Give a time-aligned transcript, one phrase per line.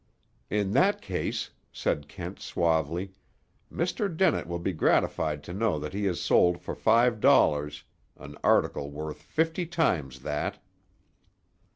[0.49, 3.13] "In that case," said Kent suavely,
[3.71, 4.09] "Mr.
[4.17, 7.83] Dennett will be gratified to know that he has sold for five dollars
[8.17, 10.57] an article worth fifty times that."